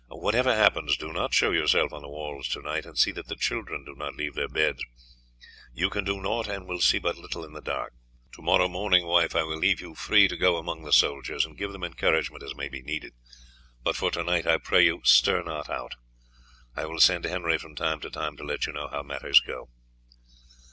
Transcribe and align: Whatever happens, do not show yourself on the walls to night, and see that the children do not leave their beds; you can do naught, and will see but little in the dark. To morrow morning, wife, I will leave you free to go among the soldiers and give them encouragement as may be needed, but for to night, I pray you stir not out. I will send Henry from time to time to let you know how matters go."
Whatever 0.09 0.55
happens, 0.55 0.97
do 0.97 1.13
not 1.13 1.31
show 1.35 1.51
yourself 1.51 1.93
on 1.93 2.01
the 2.01 2.09
walls 2.09 2.47
to 2.47 2.61
night, 2.63 2.87
and 2.87 2.97
see 2.97 3.11
that 3.11 3.27
the 3.27 3.35
children 3.35 3.85
do 3.85 3.93
not 3.93 4.15
leave 4.15 4.33
their 4.33 4.47
beds; 4.47 4.83
you 5.75 5.91
can 5.91 6.03
do 6.03 6.19
naught, 6.19 6.47
and 6.47 6.65
will 6.65 6.81
see 6.81 6.97
but 6.97 7.19
little 7.19 7.45
in 7.45 7.53
the 7.53 7.61
dark. 7.61 7.93
To 8.33 8.41
morrow 8.41 8.67
morning, 8.67 9.05
wife, 9.05 9.35
I 9.35 9.43
will 9.43 9.59
leave 9.59 9.79
you 9.79 9.93
free 9.93 10.27
to 10.27 10.35
go 10.35 10.57
among 10.57 10.81
the 10.81 10.91
soldiers 10.91 11.45
and 11.45 11.55
give 11.55 11.71
them 11.71 11.83
encouragement 11.83 12.41
as 12.41 12.55
may 12.55 12.67
be 12.67 12.81
needed, 12.81 13.13
but 13.83 13.95
for 13.95 14.09
to 14.09 14.23
night, 14.23 14.47
I 14.47 14.57
pray 14.57 14.83
you 14.83 15.01
stir 15.03 15.43
not 15.43 15.69
out. 15.69 15.93
I 16.75 16.87
will 16.87 16.99
send 16.99 17.25
Henry 17.25 17.59
from 17.59 17.75
time 17.75 17.99
to 17.99 18.09
time 18.09 18.35
to 18.37 18.43
let 18.43 18.65
you 18.65 18.73
know 18.73 18.87
how 18.87 19.03
matters 19.03 19.39
go." 19.39 19.69